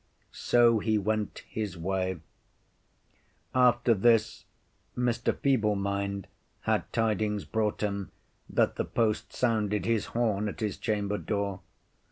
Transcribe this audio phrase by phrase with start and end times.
[0.31, 2.21] So he went his way.
[3.53, 4.45] After this
[4.97, 5.37] Mr.
[5.37, 6.25] Feeble mind
[6.61, 8.09] had tidings brought him
[8.49, 11.59] that the post sounded his horn at his chamber door.